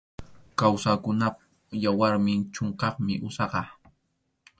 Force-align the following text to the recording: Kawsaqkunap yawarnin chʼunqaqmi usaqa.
Kawsaqkunap 0.59 1.35
yawarnin 1.83 2.41
chʼunqaqmi 2.53 3.13
usaqa. 3.27 3.61